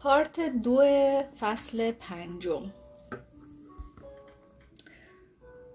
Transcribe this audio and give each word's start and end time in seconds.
پارت 0.00 0.40
دو 0.40 0.82
فصل 1.40 1.92
پنجم. 1.92 2.62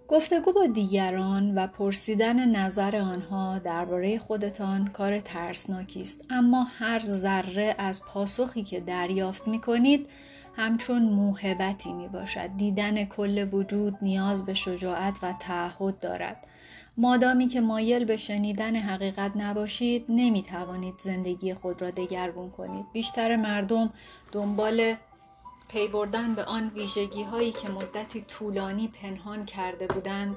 گفتگو 0.08 0.54
با 0.54 0.66
دیگران 0.66 1.56
و 1.56 1.68
پرسیدن 1.68 2.50
نظر 2.50 2.96
آنها 2.96 3.60
درباره 3.60 4.20
خودتان 4.20 4.88
کار 4.88 5.20
ترسناکی 5.20 6.02
است. 6.02 6.26
اما 6.30 6.64
هر 6.64 7.00
ذره 7.00 7.76
از 7.78 8.06
پاسخی 8.06 8.64
که 8.64 8.80
دریافت 8.80 9.48
می 9.48 9.62
کنید 9.62 10.10
همچون 10.56 11.04
موهبتی 11.04 11.94
می 11.94 12.08
باشد 12.08 12.50
دیدن 12.58 13.06
کل 13.06 13.48
وجود 13.52 13.98
نیاز 14.02 14.46
به 14.46 14.54
شجاعت 14.54 15.18
و 15.22 15.34
تعهد 15.40 16.00
دارد. 16.00 16.48
مادامی 16.98 17.48
که 17.48 17.62
مایل 17.62 18.06
به 18.06 18.18
شنیدن 18.18 18.76
حقیقت 18.76 19.32
نباشید 19.36 20.06
نمی 20.10 20.44
توانید 20.44 20.96
زندگی 21.00 21.54
خود 21.54 21.82
را 21.82 21.92
دگرگون 21.92 22.50
کنید. 22.50 22.86
بیشتر 22.94 23.36
مردم 23.36 23.94
دنبال 24.32 24.96
پی 25.68 25.88
بردن 25.88 26.36
به 26.36 26.44
آن 26.44 26.72
ویژگی 26.76 27.24
هایی 27.24 27.52
که 27.52 27.70
مدتی 27.70 28.22
طولانی 28.22 28.88
پنهان 28.88 29.46
کرده 29.46 29.88
بودند 29.88 30.36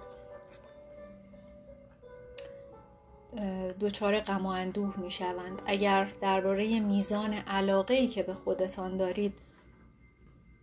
دچار 3.80 4.21
غم 4.21 4.47
و 4.47 4.49
اندوه 4.49 5.01
می 5.01 5.11
شوند 5.11 5.63
اگر 5.66 6.13
درباره 6.21 6.80
میزان 6.80 7.33
علاقه 7.33 7.95
ای 7.95 8.09
که 8.09 8.23
به 8.23 8.35
خودتان 8.35 8.97
دارید 8.97 9.35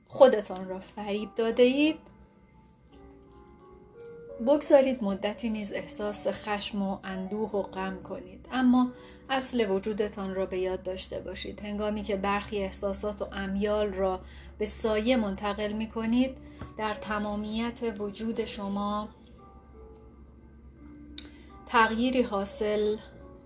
خودتان 0.08 0.70
را 0.70 0.80
فریب 0.80 1.36
داده 1.36 1.64
اید 1.64 2.14
بگذارید 4.39 5.03
مدتی 5.03 5.50
نیز 5.50 5.73
احساس 5.73 6.28
خشم 6.28 6.81
و 6.81 6.97
اندوه 7.03 7.52
و 7.52 7.61
غم 7.61 8.02
کنید 8.03 8.47
اما 8.52 8.91
اصل 9.30 9.72
وجودتان 9.72 10.36
را 10.36 10.45
به 10.45 10.58
یاد 10.58 10.83
داشته 10.83 11.19
باشید 11.19 11.59
هنگامی 11.59 12.03
که 12.03 12.17
برخی 12.17 12.58
احساسات 12.58 13.22
و 13.22 13.28
امیال 13.31 13.94
را 13.94 14.19
به 14.58 14.66
سایه 14.66 15.17
منتقل 15.17 15.72
می 15.72 15.89
کنید 15.89 16.38
در 16.78 16.94
تمامیت 16.94 17.80
وجود 18.00 18.45
شما 18.45 19.09
تغییری 21.66 22.22
حاصل 22.22 22.97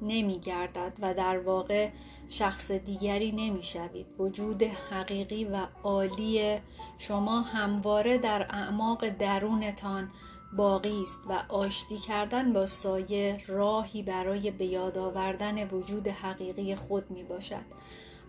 نمی 0.01 0.39
گردد 0.39 0.93
و 1.01 1.13
در 1.13 1.39
واقع 1.39 1.89
شخص 2.29 2.71
دیگری 2.71 3.31
نمی 3.31 3.63
شوید. 3.63 4.05
وجود 4.19 4.63
حقیقی 4.63 5.45
و 5.45 5.57
عالی 5.83 6.57
شما 6.97 7.41
همواره 7.41 8.17
در 8.17 8.47
اعماق 8.49 9.09
درونتان 9.09 10.11
باقی 10.53 11.01
است 11.01 11.19
و 11.29 11.33
آشتی 11.53 11.97
کردن 11.97 12.53
با 12.53 12.67
سایه 12.67 13.43
راهی 13.47 14.03
برای 14.03 14.51
به 14.51 14.65
یاد 14.65 14.97
آوردن 14.97 15.67
وجود 15.67 16.07
حقیقی 16.07 16.75
خود 16.75 17.11
می 17.11 17.23
باشد. 17.23 17.65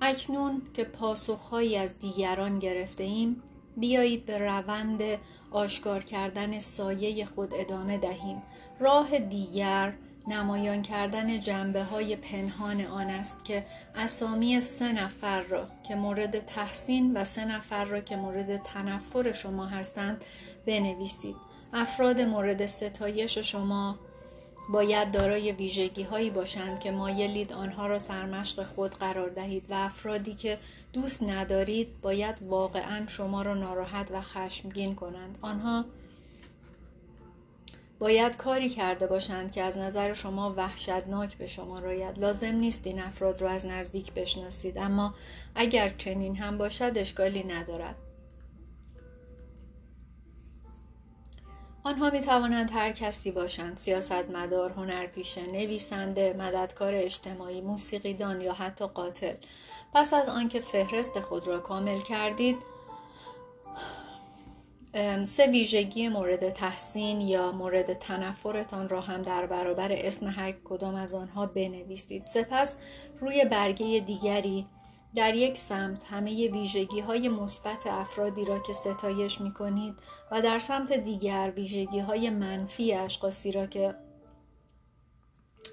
اکنون 0.02 0.62
که 0.74 0.84
پاسخهایی 0.84 1.76
از 1.76 1.98
دیگران 1.98 2.58
گرفته 2.58 3.04
ایم 3.04 3.42
بیایید 3.76 4.26
به 4.26 4.38
روند 4.38 5.02
آشکار 5.50 6.04
کردن 6.04 6.58
سایه 6.58 7.24
خود 7.24 7.54
ادامه 7.54 7.98
دهیم. 7.98 8.42
راه 8.80 9.18
دیگر 9.18 9.94
نمایان 10.28 10.82
کردن 10.82 11.40
جنبه 11.40 11.84
های 11.84 12.16
پنهان 12.16 12.80
آن 12.80 13.06
است 13.06 13.44
که 13.44 13.66
اسامی 13.94 14.60
سه 14.60 14.92
نفر 14.92 15.40
را 15.42 15.66
که 15.88 15.94
مورد 15.94 16.38
تحسین 16.38 17.16
و 17.16 17.24
سه 17.24 17.44
نفر 17.44 17.84
را 17.84 18.00
که 18.00 18.16
مورد 18.16 18.56
تنفر 18.56 19.32
شما 19.32 19.66
هستند 19.66 20.24
بنویسید. 20.66 21.49
افراد 21.72 22.20
مورد 22.20 22.66
ستایش 22.66 23.38
شما 23.38 23.98
باید 24.72 25.10
دارای 25.10 25.52
ویژگی 25.52 26.02
هایی 26.02 26.30
باشند 26.30 26.80
که 26.80 26.90
مایلید 26.90 27.52
آنها 27.52 27.86
را 27.86 27.98
سرمشق 27.98 28.64
خود 28.64 28.94
قرار 28.94 29.28
دهید 29.28 29.70
و 29.70 29.74
افرادی 29.74 30.34
که 30.34 30.58
دوست 30.92 31.22
ندارید 31.22 32.00
باید 32.00 32.38
واقعا 32.42 33.06
شما 33.06 33.42
را 33.42 33.54
ناراحت 33.54 34.10
و 34.10 34.20
خشمگین 34.20 34.94
کنند. 34.94 35.38
آنها 35.42 35.84
باید 37.98 38.36
کاری 38.36 38.68
کرده 38.68 39.06
باشند 39.06 39.52
که 39.52 39.62
از 39.62 39.78
نظر 39.78 40.14
شما 40.14 40.54
وحشتناک 40.56 41.36
به 41.36 41.46
شما 41.46 41.78
راید 41.78 42.18
لازم 42.18 42.54
نیست 42.54 42.86
این 42.86 43.02
افراد 43.02 43.40
را 43.42 43.50
از 43.50 43.66
نزدیک 43.66 44.12
بشناسید 44.12 44.78
اما 44.78 45.14
اگر 45.54 45.88
چنین 45.88 46.36
هم 46.36 46.58
باشد 46.58 46.92
اشکالی 46.96 47.44
ندارد. 47.44 47.96
آنها 51.84 52.10
می 52.10 52.20
توانند 52.20 52.70
هر 52.70 52.92
کسی 52.92 53.30
باشند 53.30 53.76
سیاستمدار 53.76 54.70
هنرپیشه 54.70 55.46
نویسنده 55.46 56.32
مددکار 56.38 56.94
اجتماعی 56.94 57.60
موسیقیدان 57.60 58.40
یا 58.40 58.52
حتی 58.52 58.86
قاتل. 58.86 59.34
پس 59.94 60.14
از 60.14 60.28
آنکه 60.28 60.60
فهرست 60.60 61.20
خود 61.20 61.46
را 61.46 61.58
کامل 61.58 62.00
کردید 62.00 62.56
سه 65.22 65.46
ویژگی 65.46 66.08
مورد 66.08 66.50
تحسین 66.50 67.20
یا 67.20 67.52
مورد 67.52 67.92
تنفرتان 67.92 68.88
را 68.88 69.00
هم 69.00 69.22
در 69.22 69.46
برابر 69.46 69.92
اسم 69.92 70.26
هر 70.26 70.52
کدام 70.52 70.94
از 70.94 71.14
آنها 71.14 71.46
بنویسید. 71.46 72.26
سپس 72.26 72.74
روی 73.20 73.44
برگه 73.44 74.00
دیگری 74.00 74.66
در 75.14 75.34
یک 75.34 75.56
سمت 75.56 76.04
همه 76.04 76.48
ویژگی 76.48 77.00
های 77.00 77.28
مثبت 77.28 77.86
افرادی 77.86 78.44
را 78.44 78.58
که 78.58 78.72
ستایش 78.72 79.40
می 79.40 79.52
کنید 79.52 79.94
و 80.30 80.40
در 80.42 80.58
سمت 80.58 80.92
دیگر 80.92 81.52
ویژگی 81.56 81.98
های 81.98 82.30
منفی 82.30 82.94
اشخاصی 82.94 83.52
را 83.52 83.66
که 83.66 83.94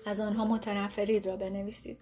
از 0.06 0.20
آنها 0.20 0.46
متنفرید 0.46 1.25
را 1.25 1.36
بنویسید. 1.36 1.98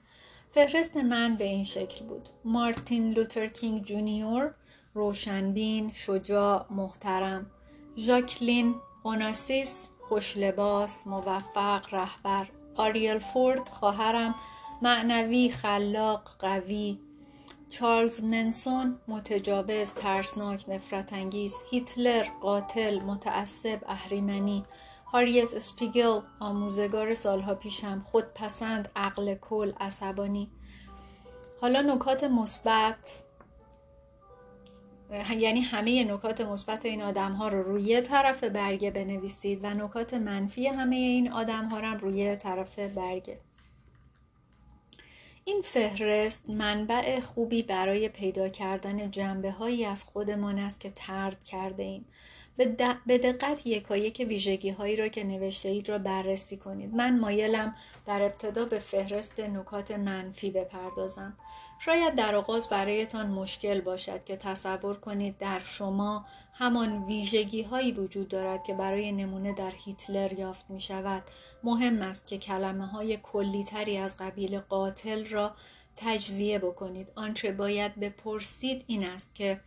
فهرست 0.51 0.97
من 0.97 1.35
به 1.35 1.43
این 1.43 1.63
شکل 1.63 2.05
بود. 2.05 2.29
مارتین 2.45 3.11
لوتر 3.11 3.47
کینگ 3.47 3.83
جونیور، 3.83 4.53
روشن‌بین، 4.93 5.91
شجاع، 5.93 6.65
محترم. 6.69 7.51
ژاکلین 7.97 8.75
اوناسیس، 9.03 9.89
خوش‌لباس، 10.01 11.07
موفق، 11.07 11.93
رهبر. 11.93 12.47
آریل 12.75 13.19
فورد، 13.19 13.69
خواهرم، 13.69 14.35
معنوی، 14.81 15.49
خلاق، 15.49 16.29
قوی، 16.39 16.99
چارلز 17.79 18.23
منسون 18.23 18.99
متجاوز 19.07 19.95
ترسناک 19.95 20.65
نفرت 20.69 21.13
انگیز 21.13 21.55
هیتلر 21.71 22.23
قاتل 22.41 22.99
متعصب 22.99 23.79
اهریمنی. 23.87 24.65
هاریت 25.05 25.53
اسپیگل 25.53 26.19
آموزگار 26.39 27.13
سالها 27.13 27.55
پیشم 27.55 28.01
خودپسند 28.05 28.89
عقل 28.95 29.35
کل 29.35 29.71
عصبانی. 29.79 30.51
حالا 31.61 31.81
نکات 31.81 32.23
مثبت 32.23 33.23
یعنی 35.37 35.61
همه 35.61 36.03
نکات 36.03 36.41
مثبت 36.41 36.85
این 36.85 37.01
آدم 37.01 37.31
ها 37.31 37.47
رو 37.47 37.63
روی 37.63 38.01
طرف 38.01 38.43
برگه 38.43 38.91
بنویسید 38.91 39.59
و 39.63 39.73
نکات 39.73 40.13
منفی 40.13 40.67
همه 40.67 40.95
این 40.95 41.31
آدم 41.31 41.65
ها 41.65 41.79
رو 41.79 41.97
روی 41.97 42.35
طرف 42.35 42.79
برگه. 42.79 43.44
این 45.47 45.61
فهرست 45.61 46.49
منبع 46.49 47.19
خوبی 47.19 47.63
برای 47.63 48.09
پیدا 48.09 48.49
کردن 48.49 49.11
جنبه 49.11 49.51
هایی 49.51 49.85
از 49.85 50.03
خودمان 50.03 50.59
است 50.59 50.79
که 50.79 50.89
ترد 50.89 51.43
کرده 51.43 51.83
ایم. 51.83 52.05
به 52.57 53.17
دقت 53.17 53.67
یکایک 53.67 54.25
ویژگی 54.29 54.69
هایی 54.69 54.95
را 54.95 55.07
که 55.07 55.23
نوشته 55.23 55.69
اید 55.69 55.89
را 55.89 55.97
بررسی 55.97 56.57
کنید. 56.57 56.95
من 56.95 57.19
مایلم 57.19 57.75
در 58.05 58.21
ابتدا 58.21 58.65
به 58.65 58.79
فهرست 58.79 59.39
نکات 59.39 59.91
منفی 59.91 60.51
بپردازم. 60.51 61.37
شاید 61.79 62.15
در 62.15 62.35
آغاز 62.35 62.69
برایتان 62.69 63.27
مشکل 63.27 63.81
باشد 63.81 64.23
که 64.23 64.37
تصور 64.37 64.97
کنید 64.97 65.37
در 65.37 65.59
شما 65.59 66.25
همان 66.53 67.03
ویژگی 67.03 67.61
هایی 67.61 67.91
وجود 67.91 68.27
دارد 68.27 68.63
که 68.63 68.73
برای 68.73 69.11
نمونه 69.11 69.53
در 69.53 69.71
هیتلر 69.85 70.33
یافت 70.33 70.65
می 70.69 70.79
شود. 70.79 71.23
مهم 71.63 72.01
است 72.01 72.27
که 72.27 72.37
کلمه 72.37 72.85
های 72.85 73.17
کلی 73.23 73.63
تری 73.63 73.97
از 73.97 74.17
قبیل 74.17 74.59
قاتل 74.59 75.25
را 75.25 75.55
تجزیه 75.95 76.59
بکنید. 76.59 77.11
آنچه 77.15 77.51
باید 77.51 77.99
بپرسید 77.99 78.83
این 78.87 79.05
است 79.05 79.35
که 79.35 79.59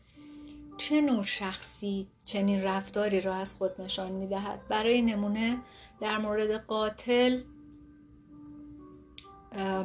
چه 0.78 1.00
نوع 1.00 1.22
شخصی 1.22 2.06
چنین 2.24 2.62
رفتاری 2.62 3.20
را 3.20 3.34
از 3.34 3.54
خود 3.54 3.80
نشان 3.80 4.12
می 4.12 4.26
دهد. 4.26 4.68
برای 4.68 5.02
نمونه 5.02 5.58
در 6.00 6.18
مورد 6.18 6.50
قاتل 6.50 7.40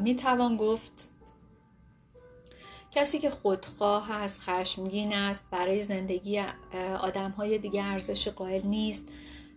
می 0.01 0.15
توان 0.15 0.57
گفت 0.57 1.09
کسی 2.91 3.19
که 3.19 3.29
خودخواه 3.29 4.11
است 4.11 4.41
خشمگین 4.41 5.13
است 5.13 5.47
برای 5.51 5.83
زندگی 5.83 6.43
آدم 7.01 7.31
های 7.31 7.57
دیگه 7.57 7.83
ارزش 7.83 8.27
قائل 8.27 8.61
نیست 8.65 9.09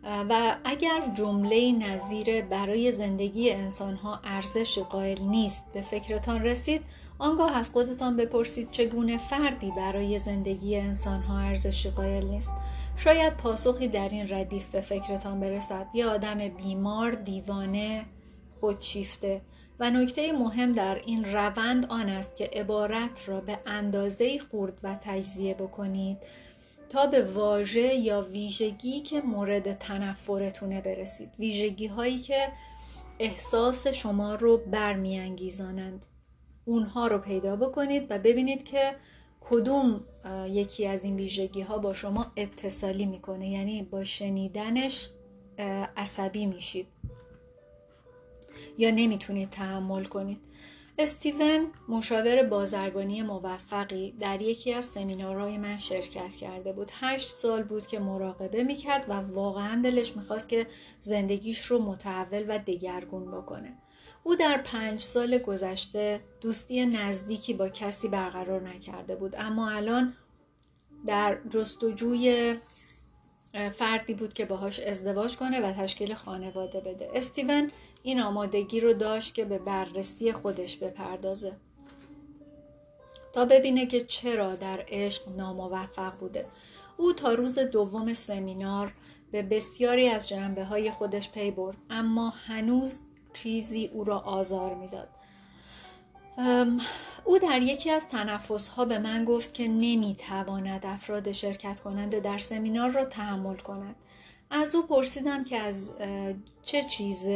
و 0.07 0.57
اگر 0.65 1.01
جمله 1.17 1.73
نظیر 1.73 2.43
برای 2.43 2.93
زندگی 2.93 3.51
انسان 3.51 3.95
ها 3.95 4.21
ارزش 4.25 4.79
قائل 4.79 5.21
نیست 5.21 5.73
به 5.73 5.81
فکرتان 5.81 6.43
رسید 6.43 6.83
آنگاه 7.19 7.57
از 7.57 7.71
خودتان 7.71 8.17
بپرسید 8.17 8.71
چگونه 8.71 9.19
فردی 9.19 9.71
برای 9.71 10.19
زندگی 10.19 10.77
انسان 10.77 11.23
ها 11.23 11.39
ارزش 11.39 11.87
قائل 11.87 12.25
نیست. 12.25 12.53
شاید 12.97 13.37
پاسخی 13.37 13.89
در 13.89 14.09
این 14.09 14.29
ردیف 14.29 14.71
به 14.71 14.81
فکرتان 14.81 15.41
برسد. 15.41 15.87
یا 15.95 16.11
آدم 16.11 16.49
بیمار 16.49 17.11
دیوانه 17.11 18.05
خودشیفته. 18.61 19.41
و 19.81 19.91
نکته 19.91 20.33
مهم 20.33 20.73
در 20.73 20.95
این 21.07 21.25
روند 21.25 21.87
آن 21.87 22.09
است 22.09 22.37
که 22.37 22.51
عبارت 22.53 23.29
را 23.29 23.41
به 23.41 23.59
اندازه 23.67 24.39
خورد 24.39 24.79
و 24.83 24.97
تجزیه 25.01 25.55
بکنید. 25.55 26.19
تا 26.89 27.07
به 27.07 27.23
واژه 27.23 27.95
یا 27.95 28.23
ویژگی 28.23 29.01
که 29.01 29.21
مورد 29.21 29.73
تنفرتونه 29.73 30.81
برسید. 30.81 31.31
ویژگی 31.39 31.87
هایی 31.87 32.19
که 32.19 32.49
احساس 33.19 33.87
شما 33.87 34.35
رو 34.35 34.57
برمیانگیزانند. 34.59 36.07
اونها 36.65 37.07
رو 37.07 37.19
پیدا 37.19 37.57
بکنید 37.57 38.07
و 38.11 38.19
ببینید 38.19 38.65
که 38.65 38.97
کدوم 39.41 40.05
یکی 40.49 40.87
از 40.87 41.05
این 41.05 41.17
ویژگی 41.17 41.61
ها 41.61 41.79
با 41.79 41.95
شما 41.95 42.33
اتصالی 42.37 43.07
می‌کنه. 43.07 43.51
یعنی 43.51 43.83
با 43.83 44.05
شنیدنش 44.05 45.11
عصبی 45.97 46.47
میشید. 46.47 46.87
یا 48.79 48.91
نمی‌تونید 48.91 49.51
تحمل 49.51 50.05
کنید. 50.05 50.41
استیون 50.99 51.67
مشاور 51.89 52.43
بازرگانی 52.43 53.23
موفقی 53.23 54.13
در 54.21 54.43
یکی 54.43 54.73
از 54.73 54.85
سمینارهای 54.85 55.59
من 55.59 55.79
شرکت 55.79 56.35
کرده 56.35 56.73
بود. 56.73 56.91
هشت 56.95 57.37
سال 57.37 57.63
بود 57.63 57.87
که 57.87 57.99
مراقبه 57.99 58.65
می‌کرد 58.65 59.05
و 59.09 59.13
واقعا 59.13 59.83
دلش 59.83 60.17
می‌خواست 60.17 60.49
که 60.49 60.67
زندگیش 61.01 61.65
رو 61.65 61.83
متحول 61.83 62.45
و 62.49 62.59
دگرگون 62.59 63.31
بکنه. 63.31 63.77
او 64.25 64.35
در 64.35 64.59
پنج 64.65 65.01
سال 65.01 65.39
گذشته 65.39 66.21
دوستی 66.41 66.87
نزدیکی 66.87 67.55
با 67.55 67.69
کسی 67.69 68.09
برقرار 68.09 68.69
نکرده 68.69 69.17
بود. 69.17 69.35
اما 69.39 69.71
الان 69.71 70.15
در 71.07 71.39
جستجوی 71.51 72.55
فردی 73.73 74.15
بود 74.15 74.33
که 74.33 74.45
باهاش 74.45 74.81
ازدواج 74.81 75.37
کنه 75.37 75.61
و 75.61 75.73
تشکیل 75.73 76.15
خانواده 76.15 76.81
بده. 76.81 77.11
استیون 77.15 77.71
این 78.07 78.21
آمادگی 78.21 78.81
رو 78.81 78.93
داشت 78.93 79.35
که 79.35 79.45
به 79.45 79.59
بررسی 79.59 80.33
خودش 80.33 80.77
بپردازه. 80.77 81.57
تا 83.33 83.45
ببینه 83.45 83.87
که 83.87 84.05
چرا 84.05 84.55
در 84.55 84.85
عشق 84.89 85.29
ناموفق 85.29 86.19
بوده. 86.19 86.47
او 86.97 87.13
تا 87.13 87.35
روز 87.35 87.59
دوم 87.59 88.15
سمینار 88.15 88.93
به 89.33 89.43
بسیاری 89.43 90.09
از 90.09 90.29
جنبه 90.29 90.65
های 90.65 90.91
خودش 90.91 91.31
پی 91.31 91.51
برد 91.51 91.77
اما 91.91 92.29
هنوز 92.29 93.01
چیزی 93.33 93.87
او 93.87 94.05
را 94.05 94.19
آزار 94.19 94.75
می‌داد. 94.75 95.09
او 97.25 97.39
در 97.39 97.63
یکی 97.63 97.91
از 97.91 98.09
تنفس 98.09 98.69
ها 98.69 98.85
به 98.85 98.99
من 98.99 99.25
گفت 99.25 99.55
که 99.55 99.69
نمی‌تواند 99.69 100.87
افراد 100.87 101.33
شرکت 101.33 101.81
کننده 101.81 102.21
در 102.21 102.39
سمینار 102.39 102.91
را 102.91 103.05
تحمل 103.05 103.57
کند. 103.57 103.97
از 104.51 104.75
او 104.75 104.87
پرسیدم 104.87 105.45
که 105.45 105.59
از 105.59 105.93
چه 106.63 106.83
چیز 106.83 107.27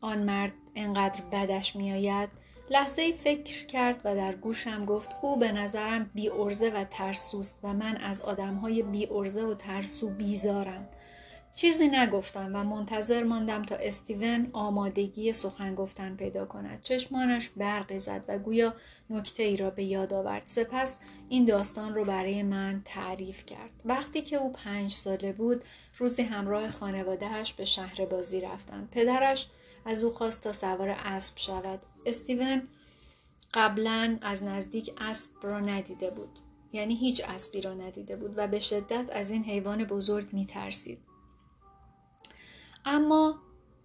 آن 0.00 0.18
مرد 0.18 0.52
انقدر 0.74 1.20
بدش 1.32 1.76
میآید. 1.76 2.28
لحظه 2.70 3.02
ای 3.02 3.12
فکر 3.12 3.66
کرد 3.66 4.00
و 4.04 4.14
در 4.14 4.34
گوشم 4.34 4.84
گفت 4.84 5.10
او 5.22 5.38
به 5.38 5.52
نظرم 5.52 6.10
بی 6.14 6.28
ارزه 6.30 6.70
و 6.70 6.84
ترسوست 6.90 7.60
و 7.62 7.74
من 7.74 7.96
از 7.96 8.20
آدم 8.20 8.54
های 8.54 8.82
بی 8.82 9.08
ارزه 9.10 9.42
و 9.42 9.54
ترسو 9.54 10.08
بیزارم. 10.10 10.88
چیزی 11.54 11.88
نگفتم 11.88 12.50
و 12.54 12.64
منتظر 12.64 13.24
ماندم 13.24 13.62
تا 13.62 13.76
استیون 13.76 14.48
آمادگی 14.52 15.32
سخن 15.32 15.74
گفتن 15.74 16.16
پیدا 16.16 16.44
کند. 16.44 16.82
چشمانش 16.82 17.48
برقی 17.48 17.98
زد 17.98 18.24
و 18.28 18.38
گویا 18.38 18.74
نکته 19.10 19.42
ای 19.42 19.56
را 19.56 19.70
به 19.70 19.84
یاد 19.84 20.14
آورد. 20.14 20.42
سپس 20.44 20.96
این 21.28 21.44
داستان 21.44 21.94
رو 21.94 22.04
برای 22.04 22.42
من 22.42 22.82
تعریف 22.84 23.46
کرد. 23.46 23.70
وقتی 23.84 24.22
که 24.22 24.36
او 24.36 24.52
پنج 24.52 24.92
ساله 24.92 25.32
بود 25.32 25.64
روزی 25.98 26.22
همراه 26.22 26.70
خانوادهش 26.70 27.52
به 27.52 27.64
شهر 27.64 28.06
بازی 28.06 28.40
رفتند. 28.40 28.88
پدرش 28.90 29.46
از 29.84 30.04
او 30.04 30.10
خواست 30.10 30.44
تا 30.44 30.52
سوار 30.52 30.88
اسب 30.88 31.38
شود. 31.38 31.80
استیون 32.06 32.62
قبلا 33.54 34.18
از 34.22 34.42
نزدیک 34.42 34.92
اسب 34.98 35.30
را 35.42 35.60
ندیده 35.60 36.10
بود. 36.10 36.38
یعنی 36.72 36.96
هیچ 36.96 37.22
اسبی 37.28 37.60
را 37.60 37.74
ندیده 37.74 38.16
بود 38.16 38.34
و 38.36 38.46
به 38.46 38.58
شدت 38.58 39.10
از 39.12 39.30
این 39.30 39.44
حیوان 39.44 39.84
بزرگ 39.84 40.32
می 40.32 40.46
ترسید. 40.46 40.98
اما 42.84 43.38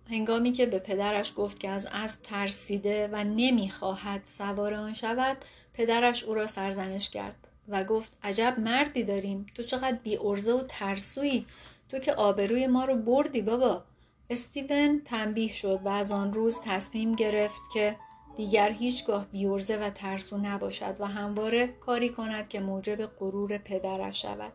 هنگامی 0.10 0.52
که 0.52 0.66
به 0.66 0.80
پدرش 0.80 1.34
گفت 1.36 1.60
که 1.60 1.70
از 1.70 1.88
اسب 1.92 2.24
ترسیده 2.24 3.10
و 3.12 3.24
نمی‌خواهد 3.24 4.22
سوار 4.26 4.74
آن 4.74 4.94
شود 4.94 5.38
پدرش 5.74 6.24
او 6.24 6.34
را 6.34 6.48
سرزنش 6.48 7.10
کرد 7.10 7.48
و 7.68 7.84
گفت 7.84 8.18
عجب 8.24 8.56
مردی 8.60 9.04
داریم. 9.04 9.46
تو 9.56 9.64
چقدر 9.64 9.98
بی 10.04 10.18
ارزه 10.18 10.54
و 10.54 10.64
ترسویی. 10.68 11.46
تو 11.90 12.00
که 12.00 12.14
آبروی 12.14 12.68
ما 12.68 12.86
رو 12.86 12.96
بردی 12.96 13.42
بابا. 13.42 13.84
استیون 14.30 15.02
تنبیه 15.06 15.54
شد 15.54 15.80
و 15.86 15.90
از 15.90 16.12
آن 16.12 16.34
روز 16.34 16.62
تصمیم 16.62 17.16
گرفت 17.16 17.62
که 17.74 17.96
دیگر 18.36 18.72
هیچگاه 18.72 19.26
بیورزه 19.26 19.78
و 19.78 19.90
ترسو 19.90 20.38
نباشد 20.38 20.96
و 21.00 21.06
همواره 21.06 21.68
کاری 21.68 22.10
کند 22.10 22.50
که 22.50 22.60
موجب 22.60 23.06
غرور 23.06 23.58
پدرش 23.58 24.22
شود. 24.22 24.54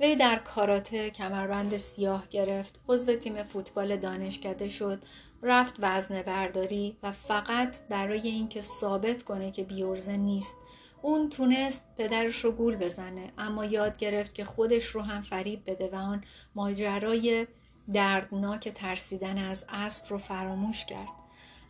وی 0.00 0.16
در 0.16 0.36
کاراته 0.36 1.10
کمربند 1.10 1.76
سیاه 1.76 2.28
گرفت 2.30 2.80
عضو 2.88 3.16
تیم 3.16 3.42
فوتبال 3.42 3.96
دانشکده 3.96 4.68
شد 4.68 5.04
رفت 5.42 5.76
وزنه 5.78 6.22
برداری 6.22 6.96
و 7.02 7.12
فقط 7.12 7.80
برای 7.88 8.28
اینکه 8.28 8.60
ثابت 8.60 9.22
کنه 9.22 9.50
که 9.50 9.64
بیورزه 9.64 10.16
نیست. 10.16 10.54
اون 11.02 11.30
تونست 11.30 11.86
پدرش 11.96 12.36
رو 12.36 12.52
گول 12.52 12.76
بزنه 12.76 13.32
اما 13.38 13.64
یاد 13.64 13.96
گرفت 13.96 14.34
که 14.34 14.44
خودش 14.44 14.84
رو 14.84 15.02
هم 15.02 15.22
فریب 15.22 15.70
بده 15.70 15.90
و 15.92 15.94
آن 15.94 16.24
ماجرای 16.54 17.46
دردناک 17.92 18.68
ترسیدن 18.68 19.38
از 19.38 19.64
اسب 19.68 20.10
رو 20.10 20.18
فراموش 20.18 20.84
کرد. 20.84 21.12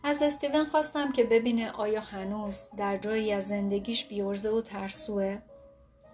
از 0.03 0.21
استیون 0.21 0.65
خواستم 0.65 1.11
که 1.11 1.23
ببینه 1.23 1.71
آیا 1.71 2.01
هنوز 2.01 2.67
در 2.77 2.97
جایی 2.97 3.33
از 3.33 3.47
زندگیش 3.47 4.05
بیورزه 4.05 4.49
و 4.49 4.61
ترسوه. 4.61 5.37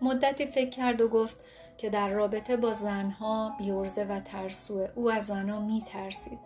مدتی 0.01 0.45
فکر 0.45 0.69
کرد 0.69 1.01
و 1.01 1.07
گفت 1.07 1.43
که 1.77 1.89
در 1.89 2.09
رابطه 2.09 2.57
با 2.57 2.73
زنها 2.73 3.55
بیورزه 3.57 4.03
و 4.03 4.19
ترسوه. 4.19 4.89
او 4.95 5.11
از 5.11 5.25
زنها 5.25 5.59
میترسید. 5.59 6.39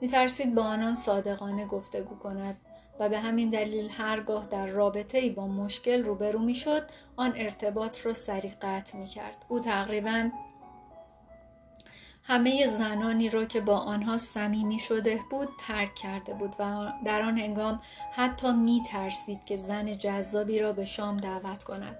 میترسید 0.00 0.54
با 0.54 0.62
آنان 0.62 0.94
صادقانه 0.94 1.66
گفتگو 1.66 2.18
کند 2.18 2.56
و 3.00 3.08
به 3.08 3.18
همین 3.18 3.50
دلیل 3.50 3.90
هرگاه 3.90 4.46
در 4.46 4.66
رابطه 4.66 5.18
ای 5.18 5.30
با 5.30 5.46
مشکل 5.46 6.04
روبرو 6.04 6.38
می‌شد 6.38 6.90
آن 7.16 7.32
ارتباط 7.36 8.06
را 8.06 8.14
سریع 8.14 8.52
قطع 8.62 8.98
می 8.98 9.06
کرد. 9.06 9.44
او 9.48 9.60
تقریبا 9.60 10.30
همه 12.28 12.66
زنانی 12.66 13.28
را 13.28 13.44
که 13.44 13.60
با 13.60 13.76
آنها 13.76 14.18
صمیمی 14.18 14.78
شده 14.78 15.20
بود 15.30 15.48
ترک 15.58 15.94
کرده 15.94 16.34
بود 16.34 16.56
و 16.58 16.92
در 17.04 17.22
آن 17.22 17.38
هنگام 17.38 17.80
حتی 18.12 18.52
می 18.52 18.82
ترسید 18.90 19.44
که 19.44 19.56
زن 19.56 19.96
جذابی 19.96 20.58
را 20.58 20.72
به 20.72 20.84
شام 20.84 21.16
دعوت 21.16 21.64
کند. 21.64 21.96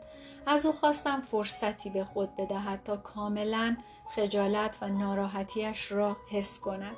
از 0.46 0.66
او 0.66 0.72
خواستم 0.72 1.20
فرصتی 1.20 1.90
به 1.90 2.04
خود 2.04 2.36
بدهد 2.36 2.82
تا 2.84 2.96
کاملا 2.96 3.76
خجالت 4.16 4.78
و 4.82 4.88
ناراحتیش 4.88 5.92
را 5.92 6.16
حس 6.30 6.60
کند. 6.60 6.96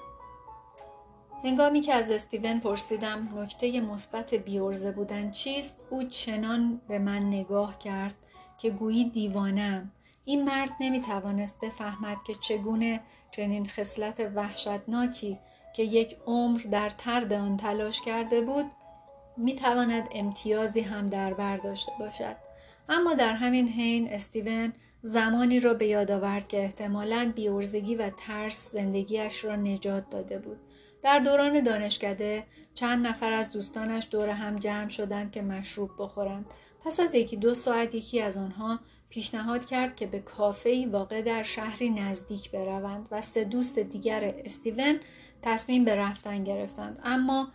هنگامی 1.45 1.81
که 1.81 1.95
از 1.95 2.11
استیون 2.11 2.61
پرسیدم 2.61 3.39
نکته 3.39 3.81
مثبت 3.81 4.35
بیورزه 4.35 4.93
بودن 4.93 5.31
چیست 5.31 5.85
او 5.91 6.03
چنان 6.03 6.81
به 6.89 6.99
من 6.99 7.29
نگاه 7.29 7.79
کرد 7.79 8.15
که 8.59 8.71
گویی 8.71 9.05
دیوانم 9.05 9.93
این 10.31 10.45
مرد 10.45 10.71
نمی 10.81 11.01
توانست 11.01 11.61
بفهمد 11.61 12.17
که 12.27 12.35
چگونه 12.35 13.01
چنین 13.31 13.69
خصلت 13.69 14.31
وحشتناکی 14.35 15.39
که 15.77 15.83
یک 15.83 16.17
عمر 16.27 16.61
در 16.71 16.91
ترد 16.91 17.33
آن 17.33 17.57
تلاش 17.57 18.01
کرده 18.01 18.41
بود 18.41 18.67
می 19.37 19.55
تواند 19.55 20.09
امتیازی 20.13 20.81
هم 20.81 21.09
در 21.09 21.35
بر 21.35 21.57
داشته 21.57 21.93
باشد. 21.99 22.37
اما 22.89 23.15
در 23.15 23.33
همین 23.33 23.69
حین 23.69 24.13
استیون 24.13 24.73
زمانی 25.03 25.61
را 25.61 25.75
به 25.75 25.87
یاد 25.87 26.11
آورد 26.11 26.49
که 26.49 26.63
احتمالاً 26.63 27.33
بیورزگی 27.35 27.95
و 27.95 28.11
ترس 28.11 28.73
زندگیش 28.73 29.45
را 29.45 29.57
نجات 29.57 30.11
داده 30.11 30.39
بود. 30.39 30.59
در 31.03 31.19
دوران 31.19 31.63
دانشکده 31.63 32.47
چند 32.75 33.07
نفر 33.07 33.33
از 33.33 33.53
دوستانش 33.53 34.09
دور 34.11 34.29
هم 34.29 34.57
جمع 34.57 34.89
شدند 34.89 35.33
که 35.33 35.43
مشروب 35.43 35.91
بخورند. 35.99 36.47
پس 36.85 37.01
از 37.01 37.15
یکی 37.15 37.37
دو 37.37 37.55
ساعت 37.55 37.95
یکی 37.95 38.21
از 38.21 38.37
آنها 38.37 38.81
پیشنهاد 39.11 39.65
کرد 39.65 39.97
که 39.97 40.07
به 40.07 40.21
کافه 40.21 40.89
واقع 40.93 41.23
در 41.23 41.43
شهری 41.43 41.91
نزدیک 41.91 42.51
بروند 42.51 43.09
و 43.11 43.21
سه 43.21 43.45
دوست 43.45 43.79
دیگر 43.79 44.35
استیون 44.45 45.01
تصمیم 45.43 45.85
به 45.85 45.95
رفتن 45.95 46.45
گرفتند. 46.45 46.99
اما 47.05 47.49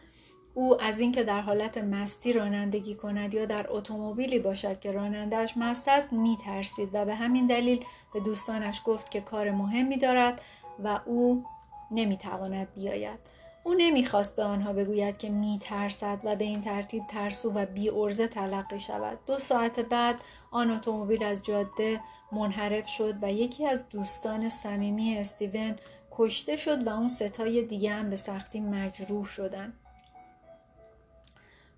او 0.53 0.81
از 0.81 0.99
اینکه 0.99 1.23
در 1.23 1.41
حالت 1.41 1.77
مستی 1.77 2.33
رانندگی 2.33 2.95
کند 2.95 3.33
یا 3.33 3.45
در 3.45 3.65
اتومبیلی 3.69 4.39
باشد 4.39 4.79
که 4.79 4.91
رانندهش 4.91 5.53
مست 5.57 5.87
است 5.87 6.13
می 6.13 6.37
ترسید 6.45 6.89
و 6.93 7.05
به 7.05 7.15
همین 7.15 7.47
دلیل 7.47 7.85
به 8.13 8.19
دوستانش 8.19 8.81
گفت 8.85 9.11
که 9.11 9.21
کار 9.21 9.51
مهمی 9.51 9.97
دارد 9.97 10.41
و 10.83 10.99
او 11.05 11.45
نمی‌تواند 11.91 12.73
بیاید. 12.73 13.19
او 13.67 13.73
نمی‌خواست 13.73 14.35
به 14.35 14.43
آنها 14.43 14.73
بگوید 14.73 15.17
که 15.17 15.29
میترسد 15.29 16.19
و 16.23 16.35
به 16.35 16.45
این 16.45 16.61
ترتیب 16.61 17.07
ترسو 17.07 17.51
و 17.51 17.65
بی 17.65 17.89
ارزه 17.89 18.27
تلقی 18.27 18.79
شود. 18.79 19.19
دو 19.25 19.39
ساعت 19.39 19.79
بعد 19.79 20.15
آن 20.51 20.71
اتومبیل 20.71 21.23
از 21.23 21.43
جاده 21.43 22.01
منحرف 22.31 22.87
شد 22.87 23.15
و 23.21 23.31
یکی 23.31 23.67
از 23.67 23.89
دوستان 23.89 24.49
صمیمی 24.49 25.17
استیون 25.17 25.75
کشته 26.11 26.55
شد 26.55 26.87
و 26.87 26.89
اون 26.89 27.07
ستای 27.07 27.61
دیگه 27.63 27.91
هم 27.91 28.09
به 28.09 28.15
سختی 28.15 28.59
مجروح 28.59 29.25
شدند. 29.25 29.73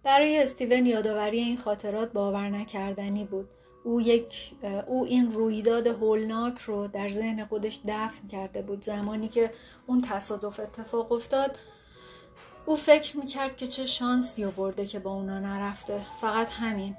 برای 0.04 0.44
استیون 0.44 0.86
یادآوری 0.86 1.40
این 1.40 1.58
خاطرات 1.58 2.14
باور 2.14 2.50
نکردنی 2.50 3.26
بود. 3.26 3.50
او, 3.84 4.02
یک، 4.02 4.54
او 4.88 5.06
این 5.06 5.30
رویداد 5.30 5.88
هولناک 5.88 6.60
رو 6.60 6.88
در 6.88 7.08
ذهن 7.08 7.46
خودش 7.46 7.80
دفن 7.88 8.28
کرده 8.28 8.62
بود. 8.62 8.82
زمانی 8.82 9.28
که 9.28 9.52
اون 9.86 10.02
تصادف 10.02 10.60
اتفاق 10.60 11.12
افتاد 11.12 11.58
او 12.68 12.76
فکر 12.76 13.18
می‌کرد 13.18 13.56
که 13.56 13.68
چه 13.68 13.86
شانسی 13.86 14.46
آورده 14.46 14.86
که 14.86 15.00
با 15.00 15.14
اونا 15.14 15.40
نرفته. 15.40 16.02
فقط 16.22 16.50
همین. 16.52 16.96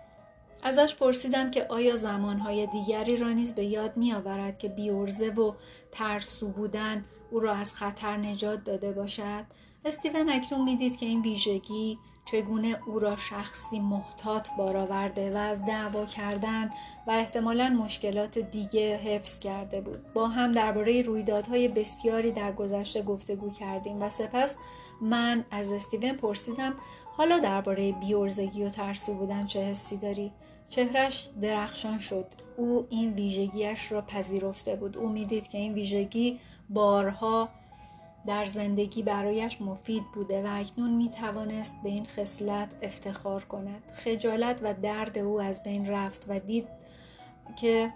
ازش 0.62 0.94
پرسیدم 0.94 1.50
که 1.50 1.66
آیا 1.68 1.96
زمانهای 1.96 2.66
دیگری 2.66 3.16
را 3.16 3.32
نیز 3.32 3.54
به 3.54 3.64
یاد 3.64 3.96
میآورد 3.96 4.58
که 4.58 4.68
بیورزه 4.68 5.30
و 5.30 5.52
ترسو 5.92 6.48
بودن 6.48 7.04
او 7.30 7.40
را 7.40 7.52
از 7.52 7.72
خطر 7.72 8.16
نجات 8.16 8.64
داده 8.64 8.92
باشد؟ 8.92 9.44
استیون 9.84 10.28
اکنون 10.28 10.64
می‌دید 10.64 10.96
که 10.96 11.06
این 11.06 11.22
ویژگی 11.22 11.98
چگونه 12.30 12.78
او 12.86 12.98
را 12.98 13.16
شخصی 13.16 13.80
محتاط 13.80 14.48
بار 14.58 14.76
آورده 14.76 15.34
و 15.34 15.36
از 15.36 15.64
دعوا 15.64 16.04
کردن 16.04 16.70
و 17.06 17.10
احتمالا 17.10 17.68
مشکلات 17.68 18.38
دیگه 18.38 18.96
حفظ 18.96 19.38
کرده 19.38 19.80
بود. 19.80 20.12
با 20.12 20.28
هم 20.28 20.52
درباره 20.52 21.02
رویدادهای 21.02 21.68
بسیاری 21.68 22.32
در 22.32 22.52
گذشته 22.52 23.02
گفتگو 23.02 23.50
کردیم 23.50 24.02
و 24.02 24.08
سپس 24.08 24.56
من 25.00 25.44
از 25.50 25.72
استیون 25.72 26.12
پرسیدم 26.12 26.74
حالا 27.12 27.38
درباره 27.38 27.92
بیورزگی 27.92 28.64
و 28.64 28.68
ترسو 28.68 29.14
بودن 29.14 29.46
چه 29.46 29.62
حسی 29.62 29.96
داری؟ 29.96 30.32
چهرش 30.68 31.30
درخشان 31.40 31.98
شد. 31.98 32.26
او 32.56 32.86
این 32.90 33.12
ویژگیش 33.12 33.92
را 33.92 34.02
پذیرفته 34.02 34.76
بود. 34.76 34.96
او 34.96 35.08
می‌دید 35.08 35.46
که 35.46 35.58
این 35.58 35.74
ویژگی 35.74 36.40
بارها 36.70 37.48
در 38.28 38.44
زندگی 38.44 39.02
برایش 39.02 39.60
مفید 39.60 40.02
بوده 40.14 40.42
و 40.42 40.46
اکنون 40.50 40.90
می 40.90 41.10
توانست 41.10 41.74
به 41.82 41.88
این 41.88 42.04
خصلت 42.04 42.74
افتخار 42.82 43.44
کند. 43.44 43.82
خجالت 43.94 44.60
و 44.62 44.74
درد 44.74 45.18
او 45.18 45.40
از 45.40 45.62
بین 45.62 45.88
رفت 45.88 46.24
و 46.28 46.40
دید 46.40 46.68
که 47.60 47.92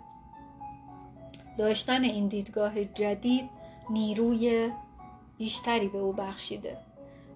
داشتن 1.58 2.04
این 2.04 2.28
دیدگاه 2.28 2.84
جدید 2.84 3.50
نیروی 3.90 4.70
بیشتری 5.38 5.88
به 5.88 5.98
او 5.98 6.12
بخشیده. 6.12 6.76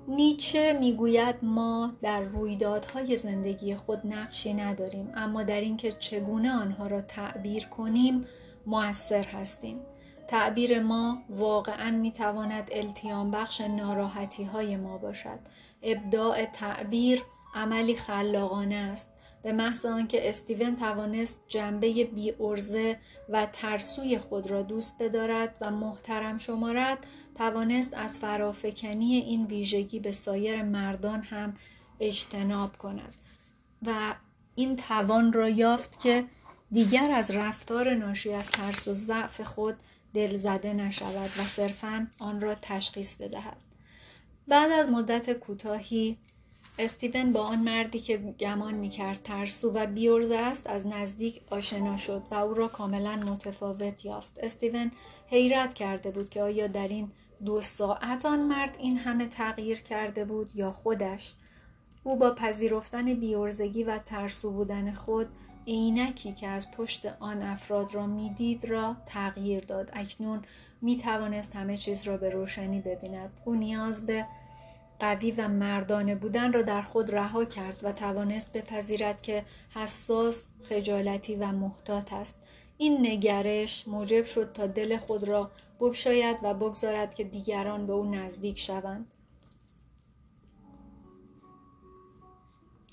نیچه 0.08 0.72
می‌گوید 0.80 1.36
ما 1.42 1.92
در 2.02 2.20
رویدادهای 2.20 3.16
زندگی 3.16 3.76
خود 3.76 4.06
نقشی 4.06 4.54
نداریم 4.54 5.12
اما 5.14 5.42
در 5.42 5.60
اینکه 5.60 5.92
چگونه 5.92 6.50
آنها 6.52 6.86
را 6.86 7.00
تعبیر 7.00 7.66
کنیم 7.66 8.24
موثر 8.66 9.24
هستیم. 9.24 9.80
تعبیر 10.28 10.82
ما 10.82 11.22
واقعا 11.28 11.90
می‌تواند 11.90 12.68
التیام 12.72 13.30
بخش 13.30 13.60
ناراحتی 13.60 14.44
های 14.44 14.76
ما 14.76 14.98
باشد. 14.98 15.38
ابداع 15.82 16.44
تعبیر 16.44 17.22
عملی 17.54 17.96
خلاقانه 17.96 18.74
است. 18.74 19.12
به 19.42 19.52
محض 19.52 19.86
آنکه 19.86 20.28
استیون 20.28 20.76
توانست 20.76 21.44
جنبه 21.48 22.04
بی 22.04 22.34
ارزه 22.40 22.98
و 23.28 23.46
ترسوی 23.46 24.18
خود 24.18 24.50
را 24.50 24.62
دوست 24.62 25.02
بدارد 25.02 25.56
و 25.60 25.70
محترم 25.70 26.38
شمارد 26.38 27.06
توانست 27.34 27.94
از 27.94 28.18
فرافکنی 28.18 29.14
این 29.14 29.46
ویژگی 29.46 30.00
به 30.00 30.12
سایر 30.12 30.62
مردان 30.62 31.22
هم 31.22 31.56
اجتناب 32.00 32.76
کند 32.76 33.14
و 33.86 34.14
این 34.54 34.76
توان 34.76 35.32
را 35.32 35.48
یافت 35.48 36.00
که 36.00 36.24
دیگر 36.72 37.10
از 37.14 37.30
رفتار 37.30 37.94
ناشی 37.94 38.32
از 38.32 38.50
ترس 38.50 38.88
و 38.88 38.92
ضعف 38.92 39.40
خود 39.40 39.76
دلزده 40.16 40.72
نشود 40.72 41.30
و 41.38 41.44
صرفا 41.44 42.06
آن 42.20 42.40
را 42.40 42.54
تشخیص 42.54 43.16
بدهد. 43.16 43.56
بعد 44.48 44.72
از 44.72 44.88
مدت 44.88 45.32
کوتاهی 45.32 46.16
استیون 46.78 47.32
با 47.32 47.40
آن 47.40 47.60
مردی 47.60 48.00
که 48.00 48.16
گمان 48.16 48.74
می‌کرد 48.74 49.22
ترسو 49.22 49.72
و 49.72 49.86
بیورزه 49.86 50.36
است 50.36 50.66
از 50.66 50.86
نزدیک 50.86 51.40
آشنا 51.50 51.96
شد 51.96 52.22
و 52.30 52.34
او 52.34 52.54
را 52.54 52.68
کاملا 52.68 53.16
متفاوت 53.16 54.04
یافت. 54.04 54.38
استیون 54.42 54.92
حیرت 55.26 55.74
کرده 55.74 56.10
بود 56.10 56.30
که 56.30 56.42
آیا 56.42 56.66
در 56.66 56.88
این 56.88 57.10
دو 57.44 57.60
ساعت 57.60 58.26
آن 58.26 58.40
مرد 58.40 58.76
این 58.80 58.98
همه 58.98 59.26
تغییر 59.26 59.80
کرده 59.80 60.24
بود 60.24 60.50
یا 60.54 60.70
خودش. 60.70 61.34
او 62.04 62.16
با 62.16 62.34
پذیرفتن 62.34 63.14
بیورزگی 63.14 63.84
و 63.84 63.98
ترسو 63.98 64.50
بودن 64.52 64.92
خود 64.92 65.28
عینکی 65.66 66.32
که 66.32 66.48
از 66.48 66.70
پشت 66.70 67.06
آن 67.20 67.42
افراد 67.42 67.94
را 67.94 68.06
می‌دید 68.06 68.64
را 68.64 68.96
تغییر 69.06 69.64
داد. 69.64 69.90
اکنون 69.92 70.42
می 70.82 70.96
توانست 70.96 71.56
همه 71.56 71.76
چیز 71.76 72.02
را 72.02 72.16
به 72.16 72.30
روشنی 72.30 72.80
ببیند. 72.80 73.40
او 73.44 73.54
نیاز 73.54 74.06
به 74.06 74.26
قوی 75.00 75.30
و 75.30 75.48
مردانه 75.48 76.14
بودن 76.14 76.52
را 76.52 76.62
در 76.62 76.82
خود 76.82 77.14
رها 77.14 77.44
کرد 77.44 77.80
و 77.82 77.92
توانست 77.92 78.52
بپذیرد 78.52 79.22
که 79.22 79.44
حساس 79.74 80.48
خجالتی 80.68 81.36
و 81.36 81.52
محتاط 81.52 82.12
است. 82.12 82.38
این 82.78 83.06
نگرش 83.06 83.88
موجب 83.88 84.24
شد 84.24 84.52
تا 84.52 84.66
دل 84.66 84.96
خود 84.96 85.28
را 85.28 85.50
بگشاید 85.80 86.36
و 86.42 86.54
بگذارد 86.54 87.14
که 87.14 87.24
دیگران 87.24 87.86
به 87.86 87.92
او 87.92 88.04
نزدیک 88.04 88.58
شوند. 88.58 89.06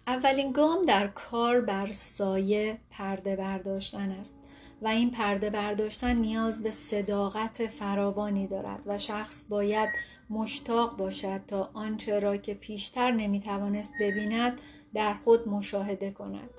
اولین 0.07 0.51
گام 0.51 0.81
در 0.81 1.07
کار 1.07 1.62
بر 1.62 1.91
سایه 1.91 2.79
پرده 2.89 3.36
برداشتن 3.36 4.12
است 4.12 4.36
و 4.81 4.88
این 4.88 5.12
پرده 5.12 5.50
برداشتن 5.50 6.15
نیاز 6.15 6.63
به 6.63 6.72
صداقت 6.72 7.67
فراوانی 7.67 8.48
دارد 8.48 8.83
و 8.86 9.00
شخص 9.00 9.43
باید 9.50 9.89
مشتاق 10.29 10.98
باشد 10.98 11.41
تا 11.48 11.69
آنچه 11.74 12.19
را 12.19 12.38
که 12.38 12.53
پیشتر 12.53 13.12
نمی‌توانست 13.12 13.93
ببیند 14.01 14.62
در 14.93 15.13
خود 15.13 15.48
مشاهده 15.50 16.12
کند. 16.12 16.50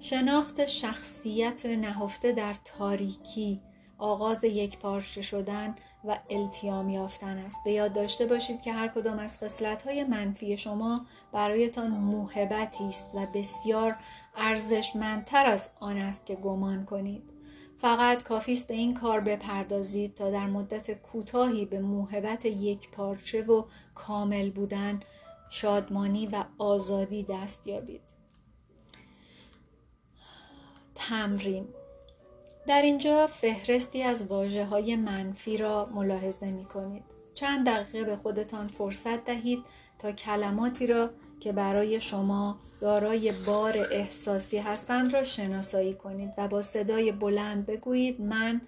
شناخت 0.00 0.66
شخصیت 0.66 1.66
نهفته 1.66 2.32
در 2.32 2.54
تاریکی 2.64 3.60
آغاز 3.98 4.44
یک 4.44 4.78
پارچه 4.78 5.22
شدن 5.22 5.74
و 6.04 6.18
التیام 6.30 6.88
یافتن 6.88 7.38
است. 7.38 7.56
به 7.64 7.72
یاد 7.72 7.92
داشته 7.92 8.26
باشید 8.26 8.62
که 8.62 8.72
هر 8.72 8.88
کدام 8.88 9.18
از 9.18 9.62
های 9.84 10.04
منفی 10.04 10.56
شما 10.56 11.00
برایتان 11.32 11.90
موهبتی 11.90 12.84
است 12.84 13.10
و 13.14 13.26
بسیار 13.26 13.96
ارزشمندتر 14.36 15.46
از 15.46 15.70
آن 15.80 15.96
است 15.96 16.26
که 16.26 16.34
گمان 16.34 16.84
کنید. 16.84 17.22
فقط 17.78 18.22
کافی 18.22 18.52
است 18.52 18.68
به 18.68 18.74
این 18.74 18.94
کار 18.94 19.20
بپردازید 19.20 20.14
تا 20.14 20.30
در 20.30 20.46
مدت 20.46 21.02
کوتاهی 21.02 21.64
به 21.64 21.80
موهبت 21.80 22.44
یک 22.44 22.90
پارچه 22.90 23.42
و 23.42 23.64
کامل 23.94 24.50
بودن 24.50 25.00
شادمانی 25.50 26.26
و 26.26 26.44
آزادی 26.58 27.22
دست 27.22 27.66
یابید. 27.66 28.14
تمرین 30.94 31.68
در 32.66 32.82
اینجا 32.82 33.26
فهرستی 33.26 34.02
از 34.02 34.26
واجه 34.26 34.64
های 34.64 34.96
منفی 34.96 35.56
را 35.56 35.90
ملاحظه 35.94 36.50
می 36.50 36.64
کنید. 36.64 37.04
چند 37.34 37.66
دقیقه 37.66 38.04
به 38.04 38.16
خودتان 38.16 38.68
فرصت 38.68 39.24
دهید 39.24 39.64
تا 39.98 40.12
کلماتی 40.12 40.86
را 40.86 41.10
که 41.40 41.52
برای 41.52 42.00
شما 42.00 42.58
دارای 42.80 43.32
بار 43.32 43.88
احساسی 43.90 44.58
هستند 44.58 45.14
را 45.14 45.24
شناسایی 45.24 45.94
کنید 45.94 46.30
و 46.38 46.48
با 46.48 46.62
صدای 46.62 47.12
بلند 47.12 47.66
بگویید 47.66 48.20
من 48.20 48.60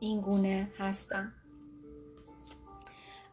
این 0.00 0.20
گونه 0.20 0.70
هستم. 0.78 1.32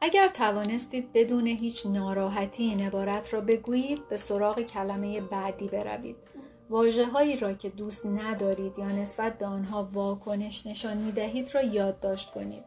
اگر 0.01 0.27
توانستید 0.27 1.13
بدون 1.13 1.47
هیچ 1.47 1.85
ناراحتی 1.85 2.63
این 2.63 2.81
عبارت 2.81 3.33
را 3.33 3.41
بگویید 3.41 4.07
به 4.09 4.17
سراغ 4.17 4.61
کلمه 4.61 5.21
بعدی 5.21 5.67
بروید. 5.67 6.15
واجه 6.71 7.05
هایی 7.05 7.37
را 7.37 7.53
که 7.53 7.69
دوست 7.69 8.05
ندارید 8.05 8.79
یا 8.79 8.91
نسبت 8.91 9.37
به 9.37 9.45
آنها 9.45 9.89
واکنش 9.93 10.67
نشان 10.67 10.97
می 10.97 11.11
دهید 11.11 11.55
را 11.55 11.61
یادداشت 11.61 12.31
کنید. 12.31 12.63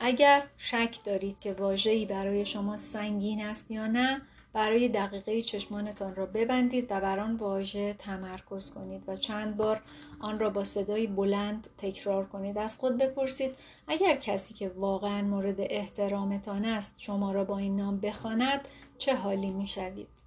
اگر 0.00 0.42
شک 0.56 0.98
دارید 1.04 1.38
که 1.38 1.52
واژه‌ای 1.52 2.06
برای 2.06 2.46
شما 2.46 2.76
سنگین 2.76 3.44
است 3.44 3.70
یا 3.70 3.86
نه 3.86 4.22
برای 4.52 4.88
دقیقه 4.88 5.42
چشمانتان 5.42 6.14
را 6.14 6.26
ببندید 6.26 6.86
و 6.90 7.00
بر 7.00 7.18
آن 7.18 7.36
واژه 7.36 7.92
تمرکز 7.92 8.70
کنید 8.70 9.02
و 9.06 9.16
چند 9.16 9.56
بار 9.56 9.82
آن 10.20 10.38
را 10.38 10.50
با 10.50 10.64
صدای 10.64 11.06
بلند 11.06 11.68
تکرار 11.78 12.26
کنید 12.26 12.58
از 12.58 12.76
خود 12.76 12.98
بپرسید 12.98 13.56
اگر 13.88 14.16
کسی 14.16 14.54
که 14.54 14.68
واقعا 14.68 15.22
مورد 15.22 15.56
احترامتان 15.58 16.64
است 16.64 16.94
شما 16.98 17.32
را 17.32 17.44
با 17.44 17.58
این 17.58 17.76
نام 17.76 18.00
بخواند 18.00 18.68
چه 18.98 19.14
حالی 19.16 19.50
می‌شوید 19.50 20.19